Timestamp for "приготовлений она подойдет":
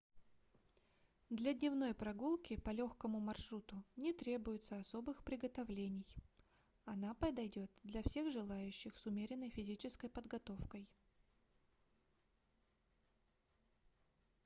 5.23-7.69